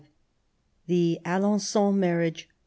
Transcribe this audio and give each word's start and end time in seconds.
THE 0.87 1.19
ALEN5ON 1.25 1.93
MARRIAGE. 1.97 2.49